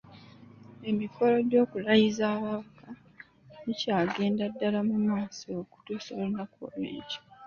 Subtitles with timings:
[0.89, 2.89] Emikolo gy’okulayiza ababaka
[3.63, 7.19] gikyagendera ddala mu maaso okutuusa olunaku olw’enkya.